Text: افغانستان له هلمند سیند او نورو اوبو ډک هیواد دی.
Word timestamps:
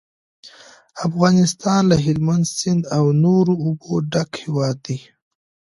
افغانستان 1.07 1.81
له 1.91 1.95
هلمند 2.05 2.45
سیند 2.57 2.81
او 2.97 3.05
نورو 3.23 3.53
اوبو 3.65 3.93
ډک 4.11 4.29
هیواد 4.43 4.75
دی. 4.85 4.99